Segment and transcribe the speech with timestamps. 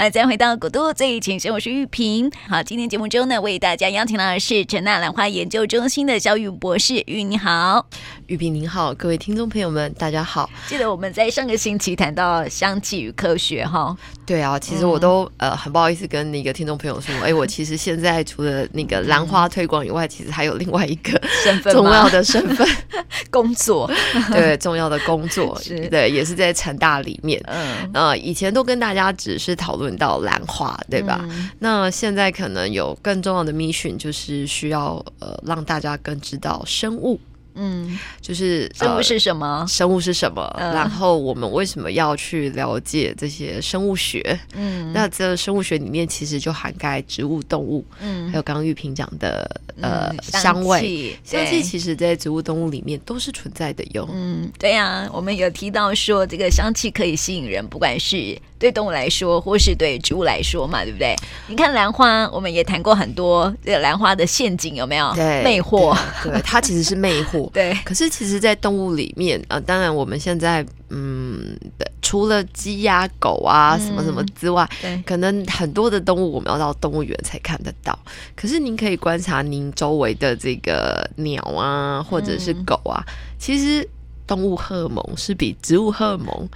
[0.00, 2.30] 好，再回到古都最前线，我是玉萍。
[2.48, 7.02] 好，今天节目中呢，为大家邀请到的是陈大兰花研究中心的肖玉博士。
[7.06, 7.84] 玉，你好，
[8.28, 10.48] 玉萍您好，各位听众朋友们，大家好。
[10.68, 13.96] 记得我们在上个星期谈到香气与科学，哈。
[14.24, 22.64] 对啊，其实我都、嗯、呃很不好意思跟那个听众朋友说， 哎，我其实现在除了那个兰花推广以外，其实还有另外一个身份，重要的身份
[23.30, 23.90] 工作。
[24.30, 27.42] 对，重要的工作是对，也是在成大里面。
[27.46, 29.87] 嗯，呃，以前都跟大家只是讨论。
[29.96, 31.20] 到兰花，对吧？
[31.24, 37.20] 嗯、那现在可能有更重要的 mission，就是需要呃让大家更知道生物。
[37.60, 39.62] 嗯，就是生物是什么？
[39.62, 40.42] 呃、生物是什么？
[40.56, 44.38] 呃、然后我们为什么要去了解这些生物学？
[44.54, 54.08] 嗯，那这生物学里面其实就涵盖植物、动物，嗯，还有刚刚玉萍讲的呃香味，香气其实在植物、动物里面都是存在的哟。
[54.12, 58.38] 嗯，对呀、啊，我们有提到说这个香气可以吸引人，不管是。
[58.58, 61.14] 对动物来说，或是对植物来说嘛，对不对？
[61.46, 65.12] 你看兰花，我们也谈过很多这个兰花的陷阱，有没有？
[65.14, 67.48] 对，魅惑，对，对，它其实是魅惑。
[67.54, 71.56] 对，可是其实，在动物里面，呃，当然我们现在，嗯，
[72.02, 77.98] 除了鸡鸭狗啊什么什么之外，嗯、对，可能很多的动物我们要到动物园才看得到。
[78.34, 83.88] 可是您可以观察您周围的这个鸟啊，或者是狗啊，嗯、其实。
[84.28, 86.48] 动物荷尔蒙是比植物荷尔蒙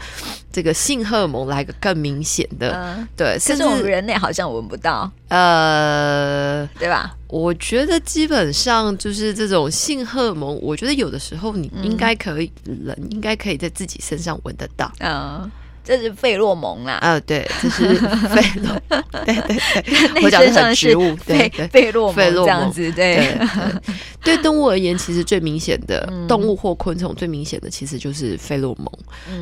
[0.52, 7.16] 这个性荷尔蒙来个更明显的，嗯、对，甚至我们人类好像闻不到，呃，对吧？
[7.28, 15.50] 我觉得基本上就是这种性荷尔蒙，我觉得有的时候你应该可以，嗯、人应该可以在自己身上闻得到，嗯。
[15.84, 23.36] 这是费洛蒙啦，呃，对，这是费洛，对 对对，我讲的很植物，对对，费洛蒙这样子，对。
[24.24, 28.88] 对动物而言，其实最明显的动物或昆虫最明显的，其实就是费洛蒙。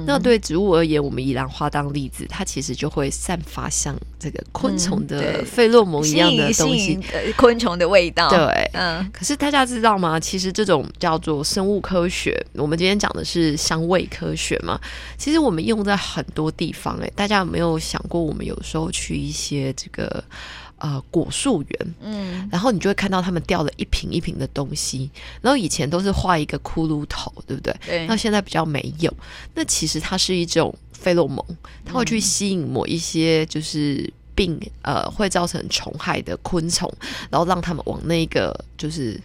[0.06, 6.98] 那对植物而言，我们以兰花当例子，它其实就会散发像这个昆虫的费洛蒙一样的东西，
[7.36, 8.30] 昆虫的味道。
[8.30, 9.06] 对，嗯。
[9.12, 10.18] 可是大家知道吗？
[10.18, 14.80] 其实这种叫做生物科学，我们今天讲的是香味科学嘛。
[15.18, 18.20] 其实我们用在很多地方哎，大家有没有想过？
[18.20, 20.22] 我们有时候去一些这个
[20.78, 25.10] 呃果树园，嗯，然后你就会看到他们掉了一瓶一瓶的东西，
[25.40, 27.74] 然后以前都是画一个骷髅头，对不对？
[27.86, 28.06] 对。
[28.06, 29.12] 那现在比较没有。
[29.54, 31.44] 那其实它是一种费洛蒙，
[31.84, 36.92] 它会去吸引某一些就是病呃会造成虫害的昆虫，
[37.30, 39.20] 然后让他们往那个就是。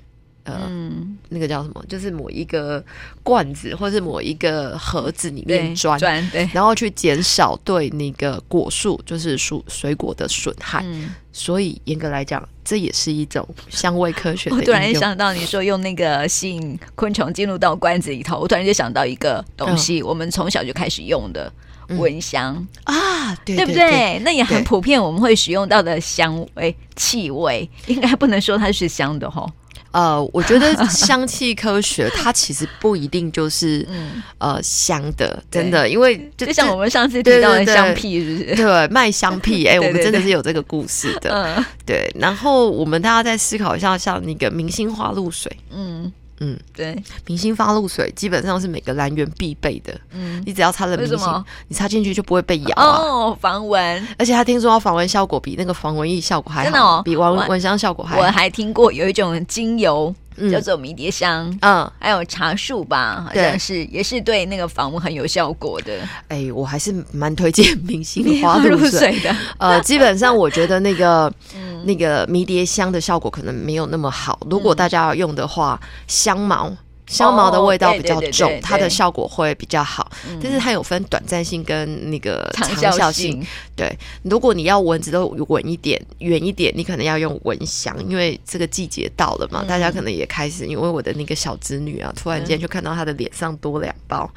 [0.46, 1.84] 呃，嗯、那个叫什么？
[1.90, 2.84] 就是某一个
[3.24, 6.00] 罐子或是某一个盒子里面钻，
[6.32, 10.84] 对，然后去减少对那个果树，就是蔬水果的损害。
[10.86, 14.56] 嗯、所以严格来讲，这也是一种香味科学的。
[14.58, 21.52] 我突然想到你说用那个吸引昆虫进入到罐子里头，我突然就想到一个东西，嗯、我们从小就开始用的
[21.88, 24.20] 蚊香、嗯、啊，对，对不对？
[24.20, 29.50] 那也很普遍，我们会使用到的香味气味，应该不能说它是香的齁。
[29.96, 33.88] 呃，我觉得香气科学它其实不一定就是
[34.40, 38.56] 呃香的，真的，因为就像我们上次提到的香屁，是不是？
[38.62, 41.32] 对，卖香屁，哎， 我们真的是有这个故事的。
[41.32, 42.14] 嗯，对。
[42.20, 46.12] 然后我们大家再思考一下，像那个明星花露水，嗯。
[46.40, 49.94] 嗯，对，明星发露水基本上是每个兰园必备的。
[50.12, 54.08] 嗯，你只要擦了明星，你擦进去就不会被咬哦，防蚊。
[54.18, 58.22] 而且他听说它防蚊效果比那个防蚊液效果还好，真的哦，比蚊蚊香效果还好。
[58.22, 60.14] 我还听过有一种精油。
[60.52, 66.00] 叫做迷迭香，嗯，还有茶树吧，好像是也是对那个房屋很有效果的。
[66.28, 69.36] 哎，我还是蛮推荐明星 花露水的。
[69.58, 71.32] 呃，基本上我觉得那个
[71.86, 74.40] 那个迷迭香的效果可能没有那么好。
[74.50, 76.76] 如果大家要用的话，香茅。
[77.08, 80.12] 香茅的味道比较重，它的效果会比较好，
[80.42, 83.46] 但是它有分短暂性跟那个长效性。
[83.76, 90.66] 对，如果你要蚊子都稳一点、远一点，你可能要用蚊香，因为这个季节到了嘛，大家可能也开始。
[90.66, 94.30] 因为我的那个小侄女啊，突然间就看到她的脸上多两包，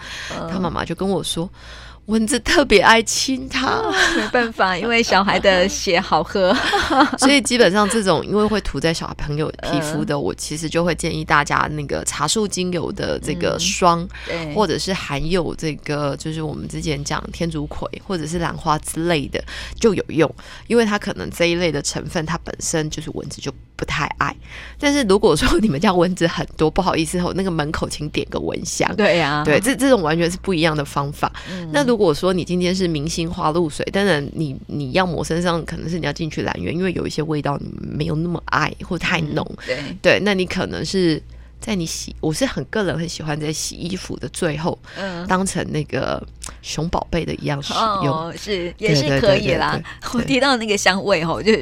[0.51, 1.49] 她妈妈就跟我说。
[2.09, 3.83] 蚊子特别爱亲它，
[4.17, 6.57] 没办法，因为小孩的血好喝，
[7.19, 14.09] 所以基本上这种因为会涂在小朋友皮肤的，我其实就会建议大家那个茶树精油的这个霜，
[14.55, 19.45] 或者是含有这个就是我们之前讲天竺葵或者是兰花之类的
[19.79, 20.35] 就有用，
[20.67, 24.35] 因为它可能这一类的成分它本身就是蚊子就不太爱。
[24.79, 31.31] 但是如果说你们家蚊子很多，不好意思，那个门口请点个蚊香，对呀，对，这这种完全是不一样的方法。
[31.71, 39.79] 那如如果说你今天是明星花露水，当然你你要抹身上，可能是你要进去兰园，因为有一些味道你没有那么爱或太浓，嗯、对。
[40.01, 41.21] 对，那你可能是
[41.61, 46.25] 在你洗，我是很个人很喜欢在洗衣服的最后，嗯，当成那个
[46.63, 47.75] 熊宝贝的一样使
[48.05, 49.79] 用，哦、是也是可以啦。
[50.15, 51.53] 我提到那个香味哈，我就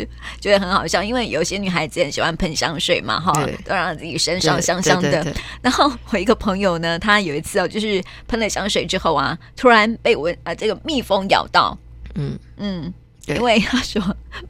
[0.40, 3.32] 觉得很好笑，因为有些女孩子很喜欢喷香水嘛，哈，
[3.64, 5.26] 都让自己身上香香的。
[5.62, 11.76] 然后我一个朋友呢，他有一次哦，就是喷了香水之后啊，突然被蚊啊、呃、这个蜜蜂咬到，
[12.14, 12.38] 嗯。
[12.58, 12.92] 嗯。
[13.26, 14.00] 因为他说，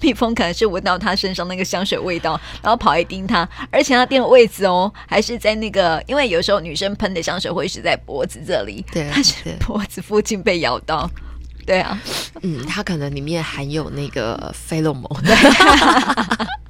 [0.01, 11.11] 蜜蜂可能是闻到他身上那个香水味道，然后跑来叮他，而且他叮的位置哦，还是在那个，因为有时候女生喷的香水会是在脖子这里， 对，他是脖子附近被咬到。
[11.65, 12.01] 对啊，
[12.43, 15.03] 嗯，它可能里面含有那个菲洛蒙。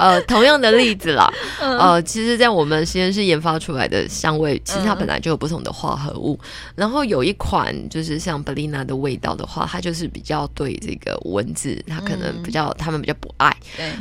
[0.00, 1.30] 呃， 同样的例子啦，
[1.60, 6.38] 呃，其实，在我们实验室研发出来的香味，其实它本来就有不同的化合物。
[6.74, 13.54] 然后有一款就是像 Belina 的味道的话，它就是比较对这个蚊子，它可能比较他们比较不爱，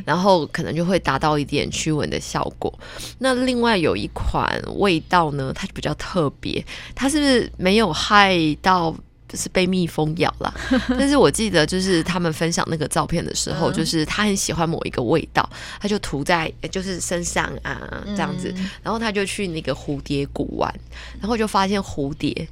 [0.05, 2.73] 然后可能就会达到一点驱蚊的效果。
[3.17, 6.65] 那另外有一款味道呢，它就比较特别，
[6.95, 8.95] 它是不是没有害到？
[9.29, 10.53] 就是被蜜蜂咬了，
[10.97, 15.47] 但是我记得就是他们分享那个照片的时候，就是他很喜欢某一个味道，
[15.79, 18.53] 他就涂在就是身上啊这样子，
[18.83, 20.73] 然后他就去那个蝴蝶谷玩，
[21.21, 22.47] 然后就发现蝴蝶。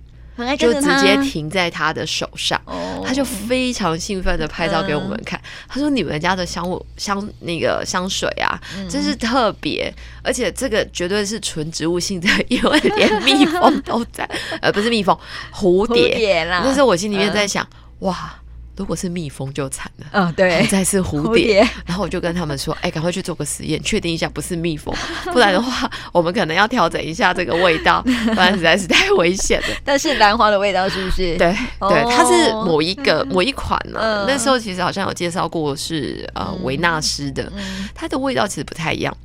[0.59, 2.61] 就直接停在他的手上，
[3.03, 5.36] 他就非常兴奋的拍照给我们看。
[5.67, 8.59] 他说：“你们家的香味香那个香水啊，
[8.89, 9.93] 真是特别，
[10.23, 14.29] 而且这个绝对是纯植物性的，因为连蜜蜂都在，
[14.61, 15.17] 呃，不是蜜蜂，
[15.53, 16.45] 蝴蝶。
[16.63, 17.67] 那时候我心里面在想，
[17.99, 18.33] 哇。”
[18.77, 24.93] 如果是蜜蜂就惨了，嗯，对，再是蝴蝶，蝴蝶，然后我就跟他们说，哎，赶快去做个实验，确定一下不是蜜蜂，
[25.33, 29.67] 不然的话，我们可能要调整一下这个味道， 不然实在是太危险了。
[29.83, 31.37] 但是兰花的味道是不是？
[31.37, 34.25] 对，对，它是某一个某一款呢、啊。
[34.27, 37.51] 那时候其实好像有介绍过是呃维纳斯的，
[37.95, 39.15] 它的味道其实不太一样。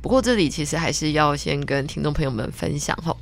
[0.00, 3.14] 不过这里其实还是要先跟听众朋友们分享哈。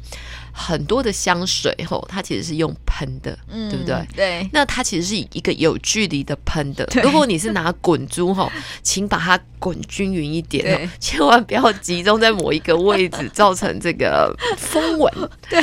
[0.52, 4.06] 很多的香水吼，它其实是用喷的，嗯，对不对？
[4.14, 4.50] 对。
[4.52, 6.86] 那它其实是以一个有距离的喷的。
[7.02, 8.50] 如果你是拿滚珠吼，
[8.82, 15.12] 请把它滚均匀一点哦，千万不要集中在某一个位置， 造成这个风吻。
[15.48, 15.60] 对，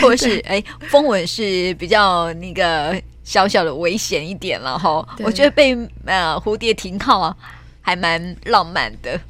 [0.00, 5.06] 或是哎，风吻是比较那个小小的危险一点了哈。
[5.18, 5.76] 我觉得被
[6.06, 7.36] 呃蝴蝶停靠啊，
[7.80, 9.20] 还蛮浪漫的。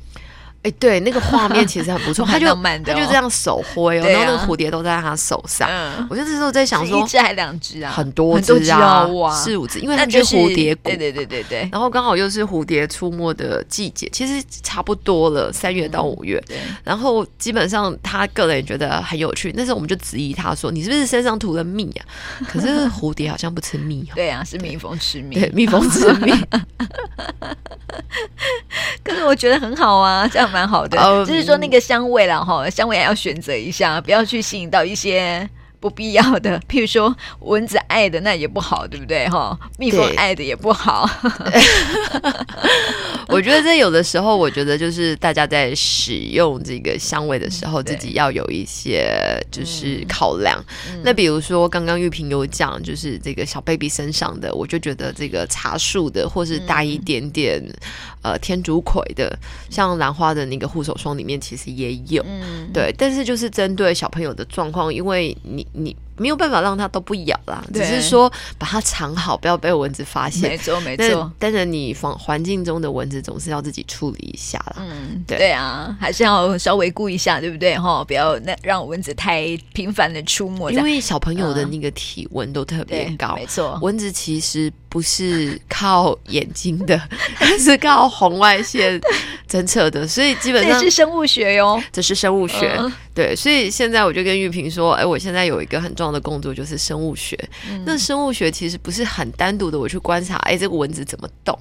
[0.64, 5.68] 哎，对，那个画面其实很不错， 他就他就这样手挥哦，然后那个蝴蝶都在他手上。
[5.70, 7.92] 嗯我就这时候在想说，一只还两只啊？
[7.92, 10.88] 很多只啊，四五只，因为它就是蝴蝶谷。
[10.88, 11.68] 对对对对对。
[11.70, 16.42] 然后刚好又是蝴蝶出没的季节，其实差不多了，三月到五月。
[16.82, 22.06] 然后基本上他个人也觉得很有趣，那时候我们就质疑他说：“你是不是身上涂了蜜啊？”
[22.48, 24.14] 可是蝴蝶好像不吃蜜哦。
[24.14, 25.34] 对啊，是蜜蜂吃蜜。
[25.34, 26.32] 对，蜜蜂吃蜜。
[29.04, 30.53] 可是我觉得很好啊，这样。
[30.54, 30.96] 蛮好的，
[31.26, 35.48] 就是说那个香味啦，哈，香味也要选择一下，不要去吸引到一些
[35.80, 39.28] 不必要的， 譬如说蚊子爱的那也不好，对不对？
[39.28, 41.10] 哈，蜜蜂爱的也不好。
[43.28, 49.10] 我觉得这有的时候，我觉得就是大家在使用这个香味的时候，自己要有一些
[49.50, 50.62] 就是考量。
[51.02, 57.60] 那比如说刚刚玉萍有讲，就是这个小 baby 身上的，我就觉得这个茶树的，或是带一点点
[58.24, 59.38] 呃天竺葵的，
[59.70, 62.92] 像兰花的那个护手霜里面其实也有，嗯对。
[62.98, 65.64] 但是就是针对小朋友的状况，因为你。
[65.72, 70.48] 你没有办法让它都不咬啦，只是说把它藏好，不要被蚊子发现。
[70.48, 71.28] 没错，没错。
[71.40, 74.76] 但是你房环境中的蚊子总是要自己处理一下啦。
[74.78, 77.76] 嗯，对，对啊，还是要稍微顾一下，对不对？
[77.76, 80.70] 哈，不要那让蚊子太频繁的出没。
[80.70, 83.76] 因为小朋友的那个体温都特别高，没错。
[83.82, 86.96] 蚊子其实不是靠眼睛的，
[87.34, 89.00] 它是靠红外线
[89.50, 91.82] 侦测的，所以基本上这是生物学哟。
[91.90, 92.76] 这是生物学。
[92.78, 97.36] 嗯对，所以现在我就跟玉萍说，哎，我现在有一个很重要的工作，就是生物学。
[97.68, 101.56] 嗯、那生物学其实不是很单独的，我去观察，哎，这个蚊子怎么动，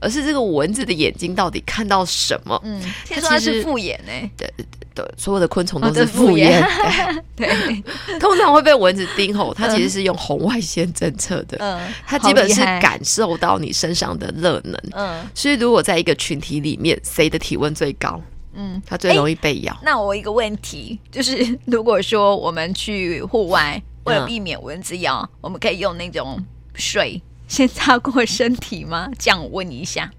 [0.00, 2.60] 而是这个蚊子的眼睛到底看到什么？
[2.64, 4.12] 嗯，听说它是复眼呢。
[4.36, 6.62] 对对对，所有的昆虫都是复眼。
[6.62, 7.46] 哦、对，
[8.06, 11.56] 对通常会被蚊子叮吼，它其实是用红外线侦测的。
[11.60, 14.78] 嗯，它基本是感受到你身上的热能。
[14.92, 18.20] 嗯，所以如果在一个群体里面，谁的体温最高？
[18.54, 19.74] 嗯，它最容易被咬。
[19.82, 26.38] 那我一个问题就是，如果说我们去户外，为了避免蚊子咬，嗯、我们可以用那种
[26.74, 29.08] 水先擦过身体吗？
[29.18, 30.10] 降温一下。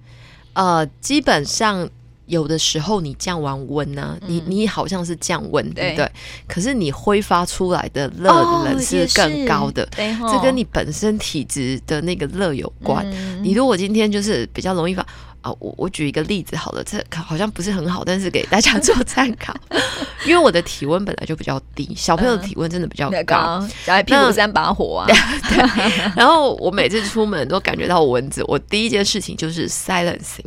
[0.53, 1.89] 呃，基本上
[2.33, 6.11] 有的时候你降完温呢、啊，嗯、你你好像是降温，对不对？
[6.47, 8.29] 可是你挥发出来的热
[8.65, 9.83] 能是更高的，
[10.21, 13.05] 哦、这跟你本身体质的那个热有关。
[13.11, 15.05] 嗯、你如果今天就是比较容易发。
[15.43, 19.53] 啊，我我举一个例子好了，这好像不是很好，但是给大家做参考。
[20.25, 25.05] 因为我的体温本来就比较低，小朋友的体温真的比较高，嗯、小孩屁股三把火啊。
[25.49, 30.45] 对，然后我每次出门都感觉到蚊子，我第一件事情就是 silencing，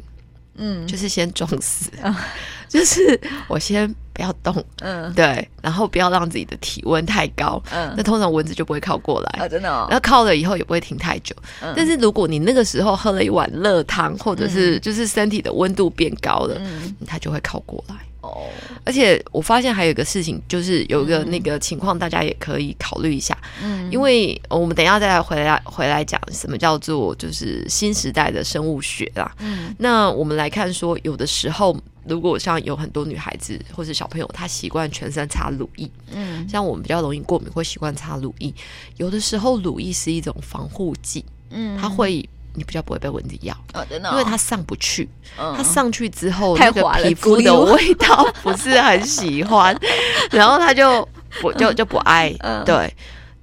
[0.57, 2.15] 嗯，就是先装死，嗯、
[2.69, 3.95] 就是我先。
[4.17, 17.97] 不要动，嗯，对，然后不要让自己的体温太高，嗯，那通常蚊子就不会靠过来，啊，真的，哦，然后靠了以后也不会停太久，嗯，但是如果你那个时候喝了一碗热汤，或者是就是身体的温度变高了，嗯，它就会靠过来，
[18.29, 18.49] 哦，
[18.85, 31.77] 而且我发现还有一个事情，就是有一个那个情况，大家也可以考虑一下，嗯，因为我们等一下再来回来回来讲什么叫做就是新时代的生物学啦，嗯，那我们来看说有的时候。
[32.09, 38.55] 如果像有很多女孩子或者小朋友，她习惯全身擦乳液，嗯，像我们比较容易过敏，会习惯擦乳液。
[38.97, 42.25] 有的时候乳液是一种防护剂，嗯，它会
[42.57, 45.09] 你比较不会被蚊子咬，哦，真的，哦，因为它上不去，
[45.39, 49.79] 嗯，它上去之后那个皮肤的味道不是很喜欢，
[50.33, 51.07] 然后它就
[51.41, 52.93] 不就就不爱，嗯，对。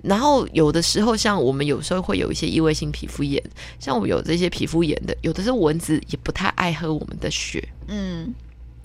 [0.01, 3.41] 然后有的时候，像我们有时候会有一些异位性皮肤炎，
[3.79, 8.33] 像我们有这些皮肤炎的，有的时候蚊子也不太爱喝我们的血，嗯。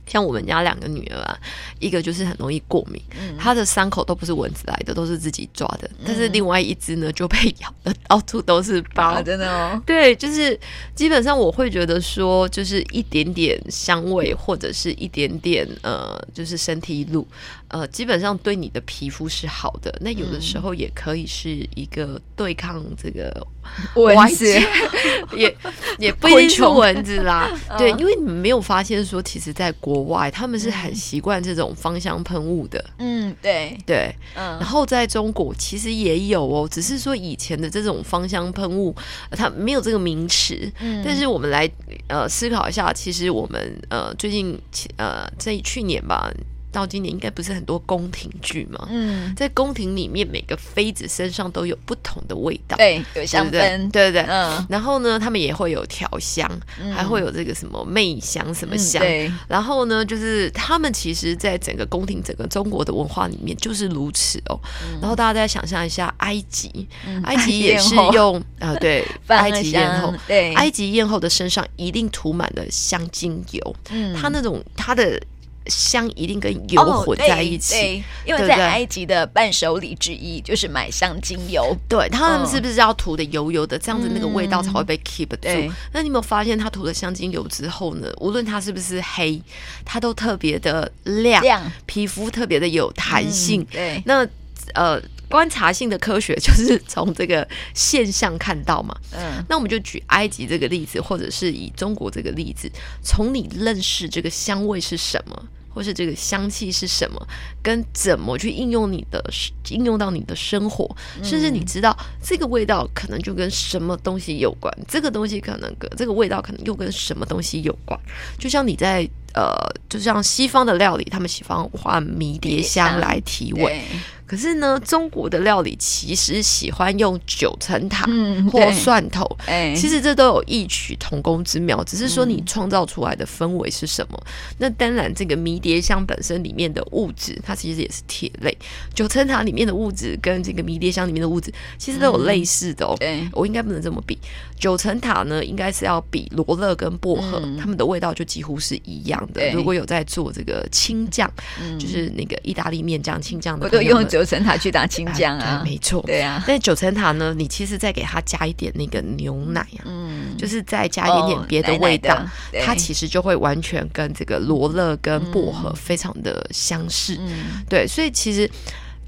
[0.09, 1.39] 像我们家两个女儿啊，
[1.79, 5.89] 一个就是很容易过敏，嗯、她的伤口都不是蚊子来的，都是自己抓的。
[5.99, 9.81] 嗯、但是另外一只呢，就被咬的到处都是包，啊，真的哦。
[9.87, 10.59] 对，就是
[10.95, 17.27] 基本上我会觉得说，就是一点点香味或者是一点点呃，就是身体乳，
[17.69, 19.95] 呃，基本上对你的皮肤是好的。
[20.01, 23.47] 那有的时候也可以是一个对抗这个
[23.95, 24.47] 蚊子，
[25.37, 25.55] 也
[25.99, 27.51] 也不一定是蚊子啦。
[27.77, 33.77] 对，因为你们没有发现说，其实在国国外他们是很习惯这种芳香喷雾的，嗯，对。
[33.85, 38.95] 对，嗯，然后在中国其实也有哦，只是说以前的这种芳香喷雾
[39.33, 41.69] 它没有这个名词，嗯，但是我们来
[42.07, 44.57] 呃思考一下，其实我们呃最近
[44.97, 46.31] 呃在去年吧。
[46.71, 48.87] 到今年应该不是很多宫廷剧嘛？
[48.91, 54.67] 嗯，在宫廷里面，每个妃子身上都有不同的味道，对，有香氛，对对对，嗯。
[54.69, 59.03] 然后呢，他们也会有调香，嗯、还会有这个什么媚香什么香。
[59.03, 59.33] 嗯、对。
[59.49, 64.61] 然后呢，就是他们其实，在整个宫廷、整个中国的文化里面就是如此哦。
[64.85, 75.21] 嗯、然后大家再想象一下，埃及，嗯、埃及也是用啊、呃，对，埃及艳后， 对，埃及艳后的身上一定涂满了香精油，嗯，他那种他的。
[75.69, 81.77] 香一定跟油混在一起，哦、对对，因为在埃及的伴手礼之一就是买香精油。
[81.89, 85.39] 对，他们是不是要涂的油油的，这样子那个味道才会被 keep 住？
[85.43, 88.09] 嗯、那你有没有发现，他涂了香精油之后呢？
[88.19, 89.41] 无论它是不是黑，
[89.85, 93.63] 它都特别的亮，亮皮肤特别的有弹性。
[93.63, 94.27] 嗯、对，那
[94.75, 98.97] 呃，观察性的科学就是从这个现象看到嘛。
[99.13, 102.71] 嗯，那我们就举埃及这个例子，或者是以中国这个例子，
[103.03, 105.45] 从你认识这个香味是什么？
[105.69, 107.29] 或是这个香气是什么，
[107.63, 109.25] 跟怎么去应用你的
[109.71, 110.89] 应用到你的生活，
[111.23, 117.99] 甚至你知道这个味道可能就跟什么东西有关，这个东西可能跟这个味道可能又跟什么东西有关。
[118.39, 119.55] 就像你在呃，
[119.89, 123.83] 就像西方的料理，他们喜欢换迷迭香来提味。
[124.27, 128.07] 可是呢，中国的料理其实喜欢用九层塔
[128.53, 134.23] 或蒜头，嗯、其实这都有异曲同工之妙，只是说你创造出来的氛围是什么。
[134.27, 138.53] 嗯、那当然，这个迷迭香本身里面的物质，它其实也是铁类；
[138.95, 142.95] 九层塔里面的物质跟这个迷迭香里面的物质，其实都有类似的哦。
[143.01, 144.19] 嗯、我应该不能这么比，
[144.61, 149.51] 九层塔呢，应该是要比罗勒跟薄荷，它、嗯、们的味道就几乎是一样的。
[149.53, 153.99] 如果有在做这个青酱，嗯、就是那个意大利面酱、青酱的，我都用。
[154.09, 156.43] 九层塔去打青酱啊，没错，对啊。
[156.47, 167.17] 但九层塔呢，你其实再给它加一点那个牛奶啊，嗯，就是再加一点点别的味道，哦、奶奶它其实就会完全跟这个罗勒跟薄荷非常的相似。
[167.21, 168.51] 嗯、对，所以其实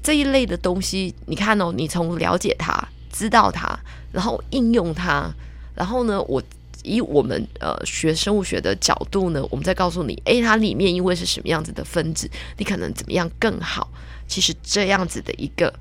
[0.03, 3.67] 这一类的东西，你看哦，你从了解它、知道它，
[4.11, 5.33] 然后应用它，
[5.73, 6.43] 然后呢，我
[6.83, 13.89] 以我们呃学生物学的角度呢，我们再告诉你，诶，它里面因为是什么样子的分子，你可能怎么样更好。
[14.27, 15.73] 其实这样子的一个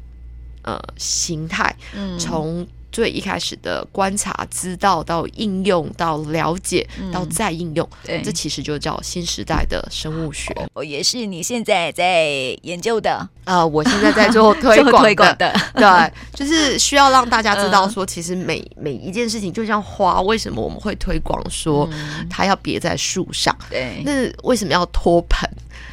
[0.62, 10.54] 呃形态，嗯，从最一开始的观察、知道到应用到了解到再应用，对，这其实就叫新时代的生物学。
[10.74, 12.24] 哦，也是你现在在
[12.62, 13.64] 研究的啊？
[13.64, 14.82] 我现在在 做推
[15.14, 21.88] 广的，对，就是需要让大家知道说，其实每每一件事情，就像花，为什么我们会推广说
[22.28, 23.56] 它要别在树上？
[23.70, 25.48] 对，那为什么要托盆？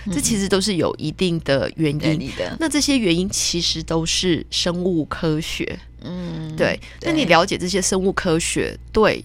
[0.09, 2.55] 这其实都是有一定的原因的。
[2.59, 5.77] 那这些原因其实都是生物科学。
[6.07, 6.79] 嗯，对。
[7.01, 9.23] 那你了解这些生物科学，对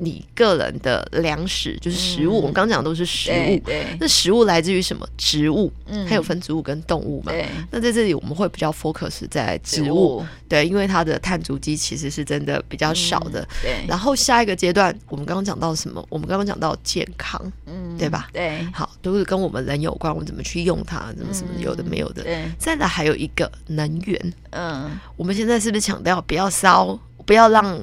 [0.00, 2.34] 你个人的粮食，就是食物。
[2.34, 5.06] 嗯、我们刚讲的都是食物，对，那食物来自于什么？
[5.16, 7.32] 植物，嗯，它有分植物跟动物嘛。
[7.32, 13.40] 对，那在这里我们会比较 focus 在植物，对，因为它的碳足迹其实是真的比较少的。
[13.40, 16.04] 嗯、对，然后下一个阶段，我们刚刚讲到什么？
[16.08, 18.28] 我们刚刚讲到健康，嗯，对吧？
[18.32, 22.22] 对，好，都是跟我们人有关，我们怎么去用它，怎么什么有的没有的。
[22.22, 27.80] 嗯、对，再来还有一个能源，嗯，我们现在是不是强调不要烧，不要让。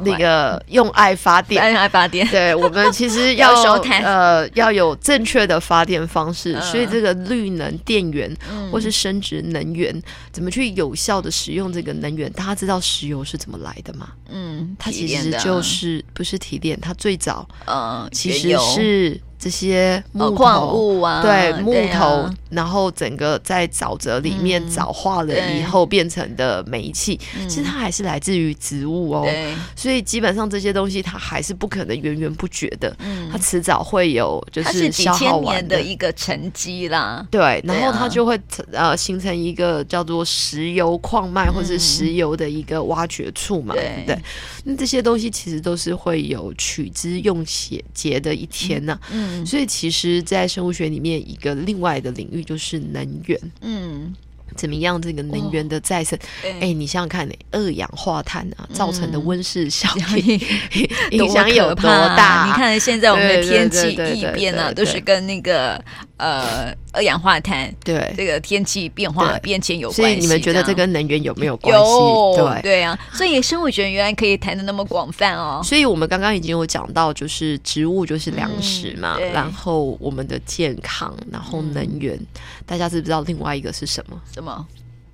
[0.00, 3.54] 那个用爱发电，用爱发电，对，我们 其实要
[4.02, 8.34] 呃要有正确的发电方式，嗯、所以这个绿能电源
[8.70, 10.02] 或是生殖能源，嗯、
[10.32, 12.30] 怎么去有效的使用这个能源？
[12.32, 14.08] 大家知道石油是怎么来的吗？
[14.28, 19.20] 嗯，它其实就是不是提炼，它最早呃其实是。
[19.38, 29.22] 这些木头、矿物啊，对木头，啊、然后整个在沼泽里面沼化了以后变成的煤气，嗯、其实它还是来自于植物哦。
[29.24, 37.24] 对所以基本上这些东西它还是不可能源源不绝的，嗯、它迟早会有就是消耗完的一个沉积啦。
[37.30, 38.40] 对，然后它就会
[38.72, 44.18] 呃形成一个叫做石油矿脉或是石油的一个挖掘处嘛，对不对？
[44.64, 49.12] 那这些东西其实都是会有取之用血竭的一天呢、啊。
[49.12, 49.25] 嗯。
[49.44, 53.40] 所以其实，在生物学里面，一个另外的领域就是能源。
[53.60, 54.14] 嗯。
[54.54, 55.02] 怎么样？
[55.02, 56.18] 这个能源的再生，
[56.60, 60.40] 哎，你想想看，二氧化碳啊造成的温室效应
[61.10, 62.46] 影响有多大？
[62.46, 65.78] 你看现在我们的天气异变啊，都是跟那个
[66.16, 70.02] 呃二氧化碳对这个天气变化变迁有关系。
[70.02, 72.36] 所以你们觉得这跟能源有没有关系？
[72.36, 75.60] 对对啊，所以生物学原来可以谈的那么广泛哦。
[75.64, 82.18] 所以我们刚刚已经有讲到，就是植物就是粮食嘛，然后我们的健康，然后能源，
[82.64, 84.20] 大家知不知道另外一个是什么？
[84.32, 84.66] 什么？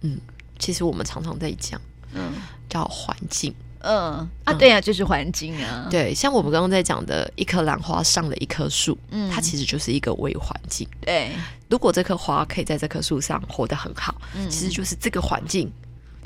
[0.02, 0.18] 嗯，
[0.58, 1.80] 其实我们常常在讲，
[2.14, 2.32] 嗯，
[2.68, 4.28] 叫环境，嗯。
[4.44, 11.30] 啊，对啊，就是环境啊，对，像我们刚刚在讲的一棵兰花上了一棵树，嗯，它其实就是一个微环境，对，
[11.68, 15.70] 如果这棵花可以在这棵树上活得很好，嗯，其实就是这个环境。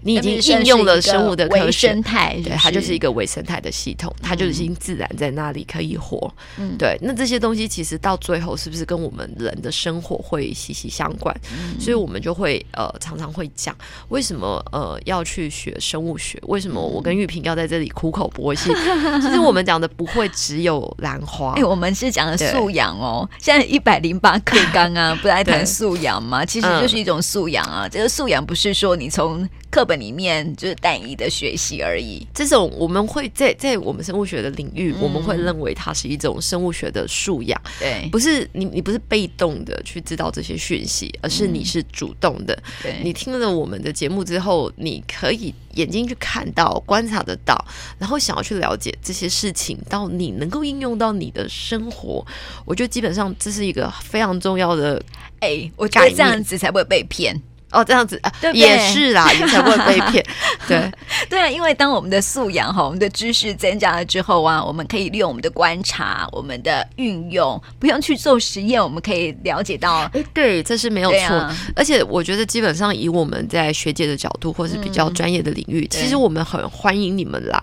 [0.02, 6.32] 你已经应用了生物的科学，生态，对，它就是一个微生态的系统，它就已经自然在那里可以活。
[6.58, 6.96] 嗯，对。
[7.02, 11.34] 那这些东西其实到最后是不是跟我们人的生活会息息相关？
[11.52, 13.76] 嗯，所以我们就会呃常常会讲，
[14.08, 16.38] 为什么呃要去学生物学？
[16.42, 18.72] 为什么我跟玉萍要在这里苦口婆心？
[19.20, 23.28] 其实我们讲的不会只有兰花，哎，我们是讲的素养哦。
[23.38, 26.44] 现在一百零八课纲啊， 不来谈素养吗？
[26.44, 27.88] 其实就是一种素养啊。
[27.88, 37.60] 这个素养不是说你从课本里面就是单一的学习而已，这种我们会在在我们生物学的领域，嗯、我们会认为它是一种生物学的素养。
[37.78, 42.52] 对，不是你你不是被动的去知道这些讯息，而是你是主动的。
[42.54, 47.56] 嗯、对，你听了我们的节目之后，你可以眼睛去看到、观察得到，
[47.98, 52.26] 然后想要去了解这些事情，到你能够应用到你的生活。
[52.64, 55.02] 我觉得基本上这是一个非常重要的。
[55.40, 57.40] 哎，我觉得这样子才不会被骗。
[57.72, 60.24] 哦，这样子啊，对对也是啦，也才不会被骗。
[60.68, 60.90] 对
[61.28, 70.08] 对啊，因为当我们的素养哈，我们的知识增加了之后啊，我们可以利用我们的观察、我们的运用，不用去做实验，我们可以了解到。
[70.14, 71.36] 哎，对，这是没有错。
[71.36, 77.60] 啊、而且我觉得，基本上以我们在学界的角度，或是比较专业的领域，嗯、其实我们很欢迎你们来，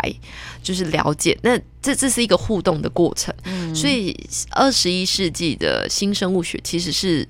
[0.61, 1.37] 就是了解。
[1.41, 3.33] 那这这是一个互动的过程。
[3.45, 4.13] 嗯，所以
[4.51, 7.27] 二十一世纪的新生物学其实是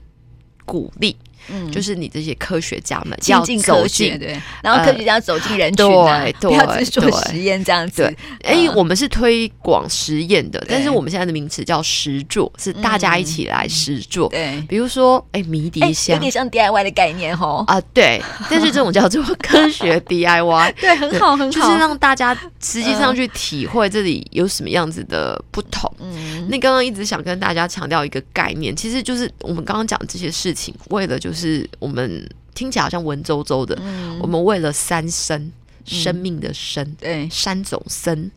[0.65, 1.15] 鼓励。
[1.49, 8.03] 嗯，就是你这些科学家们要走进，对，然后科学家走进人群，对， 不要只做实验这样子。
[8.43, 14.29] 哎，我们是推广实验的，但是我们现在的名词叫实作，是大家一起来实作。
[14.29, 17.65] 对，比如说，哎，迷迭香，有点像 DIY 的概念哦。
[17.67, 25.91] 啊，对，但是这种叫做科学 DIY，对，很好，很好，就是让大家实际上去体会这里有什么样子的不同。
[25.99, 31.32] 嗯，那刚刚一直想跟大家强调一个概念，其实就是我们刚刚讲这些事情，为了就。
[31.33, 35.51] 就是我们听起来好像文绉绉的，嗯、我们为了三生，
[35.83, 38.29] 生命的生，嗯、对，三种生，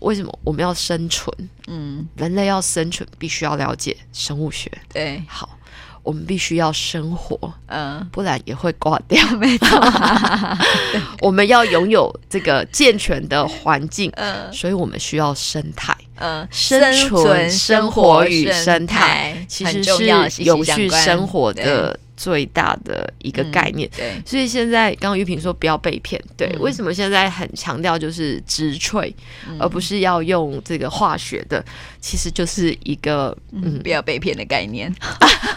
[0.00, 1.32] 为什么我们要生存？
[1.68, 4.68] 嗯，人类要生存，必须要了解生物学。
[4.92, 5.56] 对，好，
[6.02, 9.24] 我们必须要生活，嗯，不然也会挂掉。
[9.38, 9.80] 没错，
[11.20, 15.96] 我们要拥有这个健全的环境，嗯，所以我们需要生态。
[16.16, 20.06] 嗯，生存、生活与生态其实是
[20.44, 23.90] 有序生活的最大的一个概念。
[23.96, 26.22] 对，所以现在刚刚玉萍说不要被骗。
[26.36, 29.12] 对，为什么现在很强调就是植萃，
[29.58, 31.64] 而不是要用这个化学的？
[32.00, 34.88] 其实就是一个嗯，不要被骗的概念。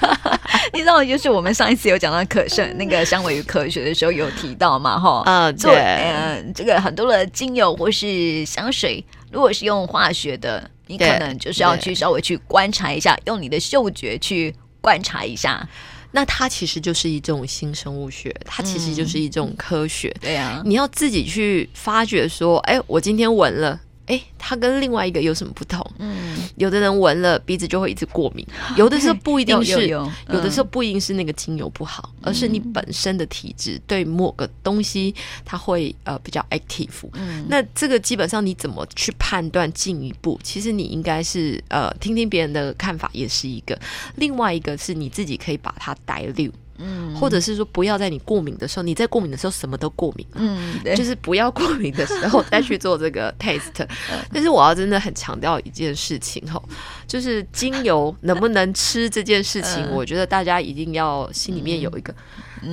[0.74, 5.00] 你知道，就是我们上一次有讲到可胜那个香味与科学的时候有提到嘛？
[5.00, 9.06] 哈，嗯，对，嗯，这个很多的精油或是香水。
[9.32, 15.68] 如果是用化学的，你可能就是要去稍微去观察一下，用你的嗅觉去观察一下。
[16.16, 20.08] 那它其实就是一种新生物学，它其实就是一种科学。
[20.22, 23.78] 嗯、对啊，你要自己去发掘说，哎，我今天闻了。
[24.08, 25.86] 哎，它跟另外一个有什么不同？
[26.00, 35.14] 嗯，有的人闻了鼻子就会一直过敏，有的时候不一定是，有，有，有，有的时候不一定是那个精油不好，嗯、而是你本身的体质对某个东西
[35.44, 37.10] 它会呃比较 active。
[37.14, 40.40] 嗯，那这个基本上你怎么去判断进一步？
[40.44, 43.80] 其实你应该是呃听听别人的看法也是一个，
[44.16, 46.52] 另外一个是你自己可以把它 dilute。
[46.78, 53.88] 嗯，或者是说不要在你过敏的时候，你在过敏的时候什么都过敏，嗯，就是不要过敏的时候再去做这个 taste。
[54.34, 56.64] 但是我要真的很强调一件事情吼，
[57.08, 62.14] 就是精油能不能吃这件事情，我觉得大家一定要心里面有一个。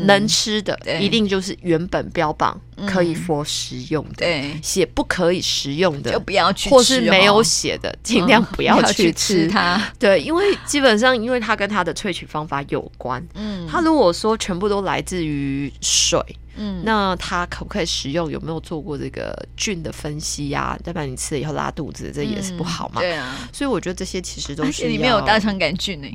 [0.07, 9.81] 能吃的一定就是原本标榜可以 for 食用的，对，写不可以食用的就不要去吃，或是没有写的尽量不要去吃它。
[9.99, 16.21] 对，因为基本上因为它跟它的萃取方法有关，嗯，它如果说全部都来自于水，
[16.57, 18.31] 嗯，那它可不可以食用？
[18.31, 20.79] 有没有做过这个菌的分析呀？
[20.85, 23.01] 要不然你吃了以后拉肚子，这也是不好嘛。
[23.01, 26.09] 对啊，所以我觉得这些其实都是里面有大肠杆菌呢。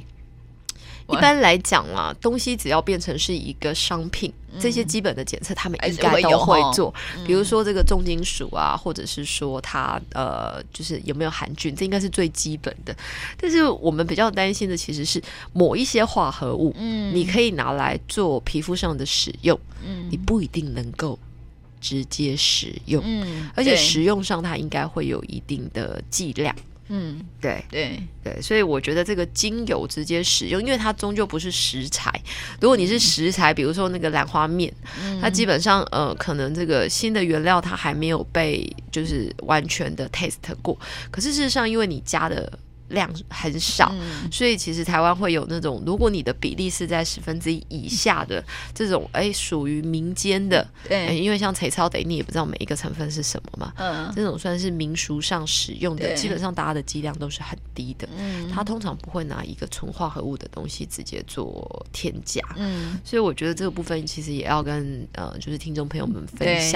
[1.09, 6.89] 一般来讲啊，东西只要变成是一个商品，嗯、这些基本的检测他们应该都会做。
[6.91, 12.95] 会比如说这个重金属啊，或者是说它呃，就是有没有含菌，这应该是最基本的。
[13.39, 15.21] 但是我们比较担心的其实是
[15.53, 21.17] 某一些化合物，嗯，你可以拿来做皮肤上的使用，嗯，你不一定能够
[21.79, 26.53] 直接使用，嗯，而且使用上它应该会有一定的剂量。
[26.89, 32.11] 嗯，对对对，所以我觉得这个精油直接使用，因为它终究不是食材。
[32.61, 34.73] 如果你是食材，比如说那个兰花面，
[35.03, 40.77] 嗯、它基本上呃，可能这个新的原料它还没有被就是完全的 taste 过。
[41.11, 42.51] 可是事实上，因为你加的。
[42.89, 66.71] 量很少，嗯、所以其实台湾会有那种，如果你的比例是在十分之一以下的这种，哎，属于民间的，对，因为像彩超得你也不知道每一个成分是什么嘛，嗯，这种算是民俗上使用的，基本上大家的剂量都是很低的，嗯，它通常不会拿一个纯化合物的东西直接做添加，嗯，所以我觉得这个部分其实也要跟呃，就是听众朋友们分享，